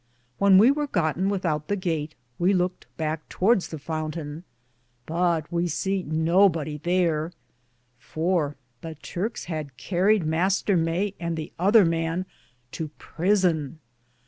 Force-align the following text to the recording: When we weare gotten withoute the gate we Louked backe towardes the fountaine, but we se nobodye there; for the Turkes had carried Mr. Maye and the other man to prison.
When 0.39 0.57
we 0.57 0.71
weare 0.71 0.87
gotten 0.87 1.29
withoute 1.29 1.67
the 1.67 1.75
gate 1.75 2.15
we 2.39 2.55
Louked 2.55 2.87
backe 2.97 3.21
towardes 3.29 3.67
the 3.69 3.77
fountaine, 3.77 4.41
but 5.05 5.45
we 5.51 5.67
se 5.67 6.01
nobodye 6.05 6.81
there; 6.81 7.33
for 7.99 8.55
the 8.81 8.95
Turkes 8.95 9.45
had 9.45 9.77
carried 9.77 10.23
Mr. 10.23 10.75
Maye 10.75 11.13
and 11.19 11.37
the 11.37 11.53
other 11.59 11.85
man 11.85 12.25
to 12.71 12.87
prison. 12.97 13.77